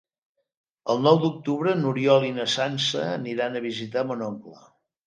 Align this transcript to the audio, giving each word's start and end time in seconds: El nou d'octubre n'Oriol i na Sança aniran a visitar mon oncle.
El 0.93 1.03
nou 1.09 1.19
d'octubre 1.25 1.75
n'Oriol 1.83 2.27
i 2.31 2.35
na 2.41 2.49
Sança 2.57 3.07
aniran 3.21 3.63
a 3.63 3.67
visitar 3.71 4.09
mon 4.11 4.31
oncle. 4.33 4.61